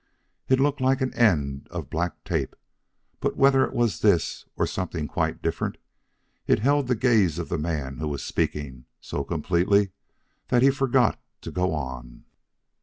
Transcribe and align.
It 0.49 0.59
looked 0.59 0.81
like 0.81 0.99
an 1.01 1.13
end 1.13 1.67
of 1.69 1.91
black 1.91 2.23
tape; 2.23 2.55
but 3.19 3.37
whether 3.37 3.63
it 3.63 3.71
was 3.71 3.99
this 3.99 4.45
or 4.55 4.65
something 4.65 5.07
quite 5.07 5.43
different, 5.43 5.77
it 6.47 6.57
held 6.57 6.87
the 6.87 6.95
gaze 6.95 7.37
of 7.37 7.49
the 7.49 7.59
man 7.59 7.97
who 7.99 8.07
was 8.07 8.23
speaking, 8.25 8.85
so 8.99 9.23
completely 9.23 9.91
that 10.47 10.63
he 10.63 10.71
forgot 10.71 11.21
to 11.41 11.51
go 11.51 11.71
on. 11.75 12.23